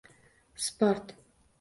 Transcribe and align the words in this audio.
Sport 0.67 1.13